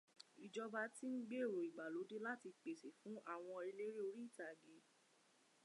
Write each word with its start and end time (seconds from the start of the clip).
Ìjọba 0.45 0.81
ti 0.95 1.05
ń 1.13 1.17
gbẹ̀rọ 1.27 1.55
ìgbàlódé 1.67 2.17
láti 2.27 2.49
pèsè 2.63 2.89
fún 2.99 3.15
àwọn 3.33 3.57
eléré 3.69 3.99
orí 4.07 4.21
ìtàgé 4.29 4.73